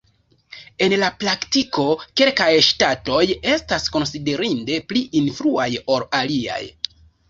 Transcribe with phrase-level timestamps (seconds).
[0.85, 1.85] En la praktiko,
[2.23, 3.21] kelkaj ŝtatoj
[3.55, 6.63] estas konsiderinde pli influaj ol aliaj.